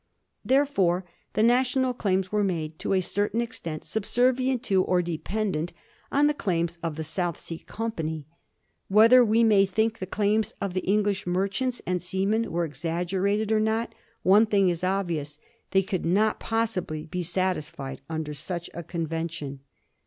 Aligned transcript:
Therefore 0.43 1.05
the 1.33 1.43
national 1.43 1.93
claims 1.93 2.31
were 2.31 2.43
made, 2.43 2.79
to 2.79 2.93
a 2.93 3.01
certain 3.01 3.39
extent, 3.39 3.85
subservient 3.85 4.63
to, 4.63 4.81
or 4.83 5.03
dependent 5.03 5.73
on, 6.11 6.25
the 6.25 6.33
claims 6.33 6.79
of 6.81 6.95
the 6.95 7.03
South 7.03 7.39
Sea 7.39 7.59
Company. 7.59 8.25
Whether 8.87 9.23
we 9.23 9.43
may 9.43 9.67
think 9.67 9.99
the 9.99 10.07
claims 10.07 10.55
of 10.59 10.73
the 10.73 10.81
English, 10.87 11.27
merchants 11.27 11.83
and 11.85 12.01
seamen 12.01 12.51
were 12.51 12.67
exag 12.67 13.09
gerated 13.09 13.51
or 13.51 13.59
not, 13.59 13.93
one 14.23 14.47
thing 14.47 14.69
is 14.69 14.83
obvious: 14.83 15.37
they 15.69 15.83
could 15.83 16.03
not 16.03 16.39
pos 16.39 16.71
sibly 16.71 17.05
be 17.07 17.21
satisfied 17.21 18.01
under 18.09 18.33
such 18.33 18.71
a 18.73 18.81
convention. 18.81 19.59